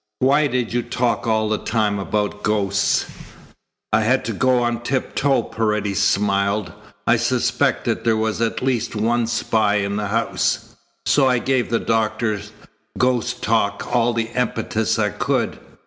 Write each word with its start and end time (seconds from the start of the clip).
Why 0.17 0.47
did 0.47 0.73
you 0.73 0.81
talk 0.81 1.27
all 1.27 1.47
the 1.47 1.59
time 1.59 1.99
about 1.99 2.41
ghosts?" 2.41 3.05
"I 3.93 4.01
had 4.01 4.25
to 4.25 4.33
go 4.33 4.63
on 4.63 4.81
tiptoe," 4.81 5.43
Paredes 5.43 6.01
smiled. 6.01 6.71
"I 7.05 7.17
suspected 7.17 8.03
there 8.03 8.17
was 8.17 8.41
at 8.41 8.63
least 8.63 8.95
one 8.95 9.27
spy 9.27 9.75
in 9.75 9.97
the 9.97 10.07
house. 10.07 10.75
So 11.05 11.27
I 11.29 11.37
gave 11.37 11.69
the 11.69 11.77
doctor's 11.77 12.51
ghost 12.97 13.43
talk 13.43 13.87
all 13.95 14.11
the 14.13 14.31
impetus 14.33 14.97
I 14.97 15.09
could. 15.11 15.59